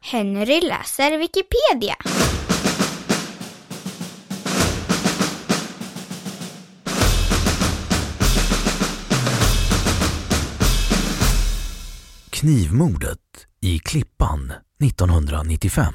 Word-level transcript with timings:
Henry 0.00 0.60
läser 0.60 1.18
Wikipedia. 1.18 1.94
Knivmordet 12.30 13.18
i 13.60 13.78
Klippan 13.78 14.52
1995. 14.84 15.94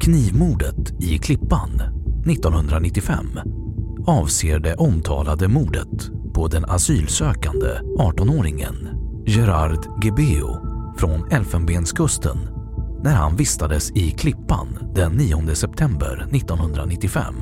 Knivmordet 0.00 1.02
i 1.02 1.18
Klippan 1.18 1.82
1995 2.26 3.26
avser 4.06 4.58
det 4.58 4.74
omtalade 4.74 5.48
mordet 5.48 6.10
på 6.34 6.48
den 6.48 6.64
asylsökande 6.64 7.66
18-åringen 7.98 8.91
Gerard 9.26 10.04
Gebeo 10.04 10.60
från 10.98 11.32
Elfenbenskusten 11.32 12.38
när 13.02 13.14
han 13.14 13.36
vistades 13.36 13.90
i 13.90 14.10
Klippan 14.10 14.78
den 14.94 15.12
9 15.12 15.54
september 15.54 16.28
1995. 16.32 17.34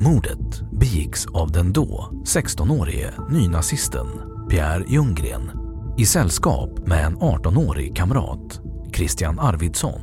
Mordet 0.00 0.62
begicks 0.72 1.26
av 1.26 1.52
den 1.52 1.72
då 1.72 2.10
16-årige 2.24 3.12
nynazisten 3.30 4.06
Pierre 4.50 4.84
Ljunggren 4.88 5.50
i 5.98 6.06
sällskap 6.06 6.86
med 6.86 7.06
en 7.06 7.16
18-årig 7.16 7.96
kamrat, 7.96 8.60
Christian 8.94 9.38
Arvidsson, 9.38 10.00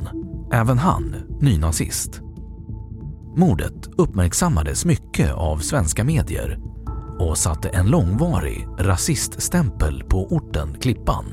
även 0.53 0.77
han 0.77 1.15
nynazist. 1.41 2.21
Mordet 3.37 3.87
uppmärksammades 3.97 4.85
mycket 4.85 5.33
av 5.33 5.57
svenska 5.57 6.03
medier 6.03 6.70
och 7.21 7.37
satte 7.37 7.69
en 7.69 7.87
långvarig 7.87 8.67
rasiststämpel 8.79 10.03
på 10.03 10.27
orten 10.27 10.77
Klippan. 10.81 11.25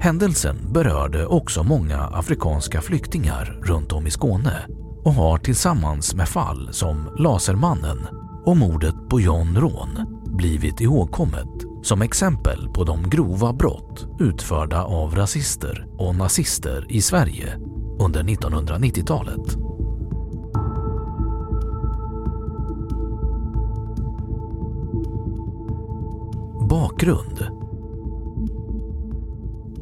Händelsen 0.00 0.72
berörde 0.72 1.26
också 1.26 1.62
många 1.62 1.98
afrikanska 1.98 2.80
flyktingar 2.80 3.60
runt 3.62 3.92
om 3.92 4.06
i 4.06 4.10
Skåne 4.10 4.66
och 5.04 5.12
har 5.12 5.38
tillsammans 5.38 6.14
med 6.14 6.28
fall 6.28 6.68
som 6.72 7.08
Lasermannen 7.18 8.06
och 8.44 8.56
mordet 8.56 8.94
på 9.10 9.20
John 9.20 9.56
Rån 9.56 10.22
blivit 10.26 10.80
ihågkommet 10.80 11.48
som 11.82 12.02
exempel 12.02 12.68
på 12.74 12.84
de 12.84 13.10
grova 13.10 13.52
brott 13.52 14.06
utförda 14.20 14.84
av 14.84 15.14
rasister 15.14 15.86
och 15.98 16.16
nazister 16.16 16.86
i 16.88 17.02
Sverige 17.02 17.58
under 18.00 18.22
1990-talet. 18.22 19.65
Bakgrund 26.68 27.46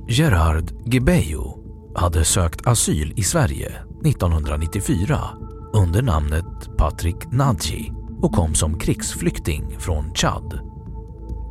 Gerard 0.09 0.93
Gebejo 0.93 1.59
hade 1.95 2.25
sökt 2.25 2.67
asyl 2.67 3.13
i 3.17 3.23
Sverige 3.23 3.73
1994 4.05 5.19
under 5.75 6.03
namnet 6.03 6.77
Patrick 6.79 7.33
Nadji 7.33 7.93
och 8.23 8.33
kom 8.33 8.55
som 8.55 8.79
krigsflykting 8.79 9.77
från 9.79 10.15
Chad. 10.15 10.61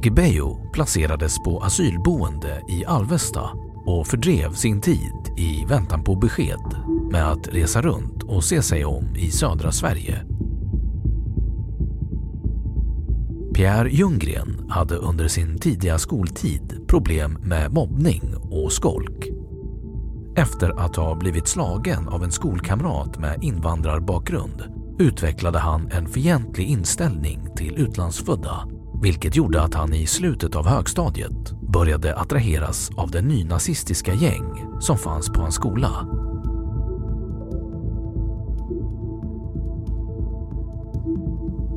Gebejo 0.03 0.71
placerades 0.73 1.43
på 1.43 1.59
asylboende 1.59 2.61
i 2.69 2.85
Alvesta 2.85 3.49
och 3.85 4.07
fördrev 4.07 4.53
sin 4.53 4.81
tid 4.81 5.37
i 5.37 5.65
väntan 5.65 6.03
på 6.03 6.15
besked 6.15 6.75
med 7.11 7.31
att 7.31 7.47
resa 7.47 7.81
runt 7.81 8.23
och 8.23 8.43
se 8.43 8.61
sig 8.61 8.85
om 8.85 9.15
i 9.15 9.31
södra 9.31 9.71
Sverige. 9.71 10.25
Pierre 13.53 13.89
Ljunggren 13.89 14.65
hade 14.69 14.95
under 14.95 15.27
sin 15.27 15.59
tidiga 15.59 15.97
skoltid 15.97 16.85
problem 16.87 17.37
med 17.41 17.73
mobbning 17.73 18.35
och 18.51 18.71
skolk. 18.71 19.29
Efter 20.35 20.79
att 20.79 20.95
ha 20.95 21.15
blivit 21.15 21.47
slagen 21.47 22.07
av 22.07 22.23
en 22.23 22.31
skolkamrat 22.31 23.19
med 23.19 23.43
invandrarbakgrund 23.43 24.63
utvecklade 24.99 25.59
han 25.59 25.91
en 25.91 26.07
fientlig 26.07 26.67
inställning 26.67 27.47
till 27.55 27.75
utlandsfödda 27.77 28.67
vilket 29.03 29.35
gjorde 29.35 29.61
att 29.61 29.73
han 29.73 29.93
i 29.93 30.07
slutet 30.07 30.55
av 30.55 30.67
högstadiet 30.67 31.51
började 31.73 32.15
attraheras 32.15 32.91
av 32.97 33.11
det 33.11 33.21
nynazistiska 33.21 34.13
gäng 34.13 34.65
som 34.79 34.97
fanns 34.97 35.29
på 35.29 35.41
hans 35.41 35.55
skola. 35.55 36.07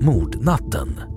Mordnatten 0.00 1.16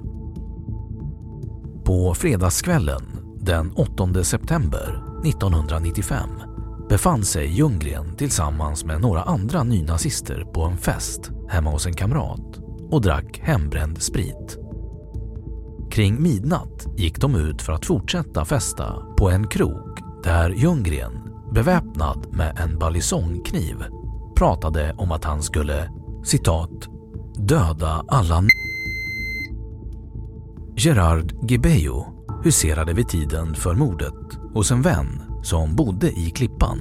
på 1.90 2.14
fredagskvällen 2.14 3.02
den 3.42 3.72
8 3.72 4.24
september 4.24 5.04
1995 5.26 6.30
befann 6.90 7.24
sig 7.24 7.48
Ljunggren 7.58 8.16
tillsammans 8.16 8.86
med 8.86 9.02
några 9.02 9.22
andra 9.22 9.64
nynazister 9.64 10.44
på 10.54 10.64
en 10.64 10.78
fest 10.78 11.32
hemma 11.50 11.70
hos 11.70 11.86
en 11.86 11.94
kamrat 11.94 12.60
och 12.92 13.02
drack 13.02 13.40
hembränd 13.44 14.02
sprit. 14.02 14.58
Kring 15.92 16.22
midnatt 16.22 16.88
gick 16.98 17.22
de 17.22 17.36
ut 17.36 17.62
för 17.62 17.74
att 17.74 17.86
fortsätta 17.86 18.46
festa 18.46 18.96
på 19.18 19.30
en 19.30 19.48
krog 19.48 20.00
där 20.24 20.50
Ljunggren, 20.50 21.14
beväpnad 21.54 22.28
med 22.32 22.58
en 22.60 22.80
balisongkniv, 22.80 23.76
pratade 24.38 24.94
om 24.98 25.12
att 25.12 25.26
han 25.26 25.44
skulle 25.44 25.92
citat 26.24 26.90
“döda 27.38 28.06
alla 28.08 28.42
Gerard 30.82 31.34
Gibejo 31.50 32.06
huserade 32.44 32.94
vid 32.94 33.08
tiden 33.08 33.56
för 33.56 33.74
mordet 33.76 34.14
hos 34.54 34.72
en 34.72 34.82
vän 34.82 35.22
som 35.44 35.76
bodde 35.76 36.12
i 36.12 36.30
Klippan. 36.30 36.80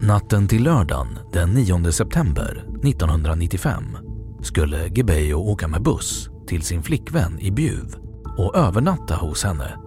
Natten 0.00 0.48
till 0.48 0.62
lördagen 0.62 1.18
den 1.32 1.50
9 1.50 1.92
september 1.92 2.64
1995 2.84 3.84
skulle 4.42 4.88
Gibejo 4.88 5.36
åka 5.36 5.68
med 5.68 5.82
buss 5.82 6.30
till 6.46 6.62
sin 6.62 6.82
flickvän 6.82 7.40
i 7.40 7.50
Bjuv 7.50 7.94
och 8.38 8.56
övernatta 8.56 9.14
hos 9.14 9.44
henne 9.44 9.78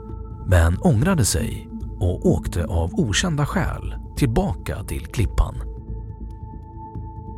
men 0.47 0.77
ångrade 0.81 1.25
sig 1.25 1.69
och 1.99 2.25
åkte 2.25 2.65
av 2.65 2.93
okända 2.93 3.45
skäl 3.45 3.95
tillbaka 4.17 4.83
till 4.83 5.05
Klippan. 5.05 5.55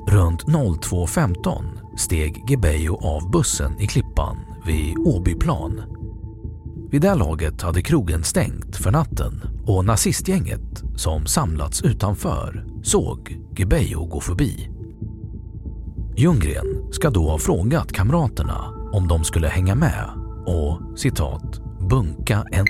Runt 0.07 0.43
02.15 0.45 1.63
steg 1.97 2.49
Gebejo 2.49 2.97
av 3.07 3.31
bussen 3.31 3.79
i 3.79 3.87
Klippan 3.87 4.48
vid 4.69 4.97
Åbyplan. 4.97 5.81
Vid 6.91 7.01
det 7.01 7.15
laget 7.15 7.61
hade 7.61 7.81
krogen 7.81 8.23
stängt 8.23 8.75
för 8.75 8.91
natten 8.91 9.41
och 9.65 9.85
nazistgänget 9.85 10.83
som 10.95 11.25
samlats 11.25 11.81
utanför 11.81 12.65
såg 12.83 13.37
Gebejo 13.57 14.05
gå 14.05 14.19
förbi. 14.19 14.69
Ljunggren 16.17 16.91
ska 16.91 17.09
då 17.09 17.29
ha 17.29 17.37
frågat 17.37 17.91
kamraterna 17.91 18.89
om 18.93 19.07
de 19.07 19.23
skulle 19.23 19.47
hänga 19.47 19.75
med 19.75 20.09
och 20.45 20.99
citat 20.99 21.61
bunka 21.89 22.45
en 22.51 22.65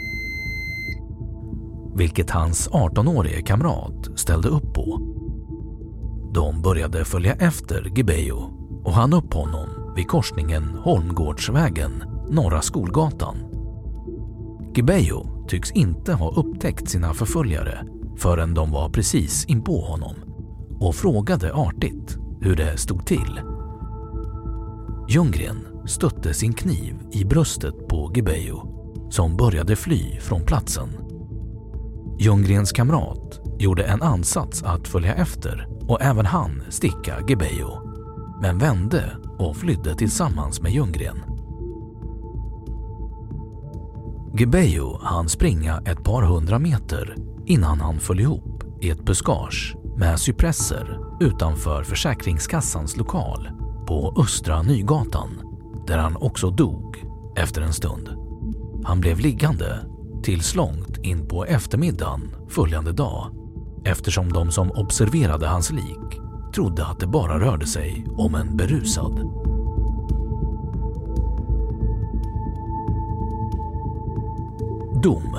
vilket 1.96 2.30
hans 2.30 2.70
18-årige 2.70 3.42
kamrat 3.42 4.20
ställde 4.20 4.48
upp 4.48 4.74
på. 4.74 5.02
De 6.34 6.62
började 6.62 7.06
följa 7.06 7.34
efter 7.34 7.92
Gebejo 7.96 8.38
och 8.84 8.94
han 8.94 9.14
upp 9.14 9.34
honom 9.34 9.69
vid 10.00 10.08
korsningen 10.08 10.64
Holmgårdsvägen, 10.64 12.04
Norra 12.30 12.62
Skolgatan. 12.62 13.38
Gebejo 14.76 15.48
tycks 15.48 15.72
inte 15.72 16.14
ha 16.14 16.32
upptäckt 16.32 16.90
sina 16.90 17.14
förföljare 17.14 17.86
förrän 18.18 18.54
de 18.54 18.72
var 18.72 18.90
precis 18.90 19.46
inpå 19.46 19.82
honom 19.82 20.16
och 20.80 20.96
frågade 20.96 21.54
artigt 21.54 22.18
hur 22.42 22.56
det 22.56 22.78
stod 22.78 23.06
till. 23.06 23.42
Ljunggren 25.10 25.68
stötte 25.86 26.34
sin 26.34 26.54
kniv 26.54 26.96
i 27.12 27.26
bröstet 27.26 27.88
på 27.88 28.12
Gebejo 28.16 28.62
som 29.10 29.38
började 29.38 29.76
fly 29.76 30.20
från 30.20 30.46
platsen. 30.46 30.90
Ljunggrens 32.20 32.72
kamrat 32.72 33.42
gjorde 33.60 33.84
en 33.84 34.02
ansats 34.02 34.64
att 34.64 34.88
följa 34.88 35.16
efter 35.16 35.68
och 35.82 36.02
även 36.02 36.26
han 36.26 36.64
sticka 36.70 37.16
Gebejo 37.28 37.89
men 38.42 38.58
vände 38.58 39.18
och 39.38 39.58
flydde 39.58 39.96
tillsammans 39.96 40.62
med 40.62 40.72
Ljunggren. 40.72 41.24
Gebejo 44.34 45.00
hann 45.02 45.30
springa 45.30 45.82
ett 45.86 46.04
par 46.04 46.24
hundra 46.24 46.60
meter 46.60 47.16
innan 47.46 47.82
han 47.82 48.00
föll 48.00 48.20
ihop 48.20 48.64
i 48.82 48.90
ett 48.90 49.06
buskage 49.06 49.76
med 49.98 50.20
cypresser 50.20 51.00
utanför 51.20 51.84
Försäkringskassans 51.84 52.98
lokal 52.98 53.50
på 53.88 54.14
Östra 54.18 54.62
Nygatan 54.62 55.30
där 55.88 55.98
han 55.98 56.16
också 56.16 56.50
dog 56.50 57.04
efter 57.36 57.62
en 57.62 57.74
stund. 57.74 58.10
Han 58.84 59.02
blev 59.02 59.20
liggande 59.20 59.80
tills 60.24 60.56
långt 60.56 60.98
in 60.98 61.28
på 61.28 61.46
eftermiddagen 61.46 62.36
följande 62.50 62.92
dag 62.92 63.32
eftersom 63.86 64.34
de 64.34 64.52
som 64.52 64.72
observerade 64.72 65.48
hans 65.48 65.72
lik 65.72 66.29
trodde 66.54 66.86
att 66.86 67.00
det 67.00 67.08
bara 67.08 67.40
rörde 67.40 67.66
sig 67.66 68.06
om 68.18 68.36
en 68.36 68.58
berusad. 68.58 69.16
Dom 75.04 75.38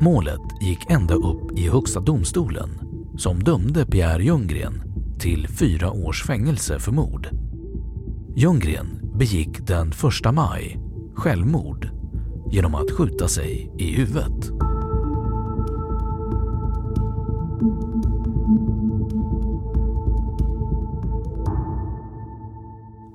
Målet 0.00 0.40
gick 0.60 0.90
ända 0.90 1.14
upp 1.14 1.58
i 1.58 1.68
Högsta 1.68 2.00
domstolen 2.00 2.70
som 3.16 3.42
dömde 3.42 3.86
Pierre 3.86 4.24
Ljunggren 4.24 4.82
till 5.18 5.48
fyra 5.48 5.90
års 5.90 6.24
fängelse 6.24 6.78
för 6.78 6.92
mord. 6.92 7.28
Ljunggren 8.36 9.00
begick 9.14 9.66
den 9.66 9.88
1 9.88 10.34
maj 10.34 10.78
självmord 11.14 11.88
genom 12.50 12.74
att 12.74 12.90
skjuta 12.90 13.28
sig 13.28 13.72
i 13.78 13.96
huvudet. 13.96 14.63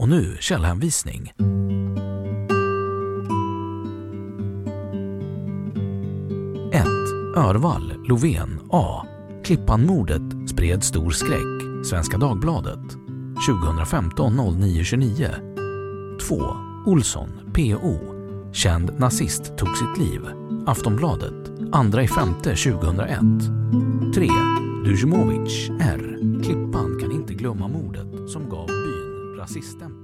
Och 0.00 0.08
nu 0.08 0.36
källhänvisning. 0.40 1.32
1. 6.72 6.86
Örvall, 7.36 7.92
Lovén, 8.08 8.60
A. 8.70 9.06
Klippanmordet 9.44 10.48
spred 10.48 10.84
stor 10.84 11.10
skräck. 11.10 11.86
Svenska 11.86 12.18
Dagbladet. 12.18 12.90
2015 13.48 14.36
09 14.60 14.84
2. 16.28 16.42
Olsson, 16.86 17.28
P.O. 17.54 17.98
Känd 18.52 18.98
nazist 18.98 19.58
tog 19.58 19.76
sitt 19.76 19.98
liv. 19.98 20.20
Aftonbladet. 20.66 21.46
2 21.46 22.14
5 22.14 22.34
2001. 22.42 23.20
3. 24.14 24.28
Dujmovic, 24.84 25.70
R. 25.80 26.18
Klipp 26.44 26.69
kan 29.54 29.99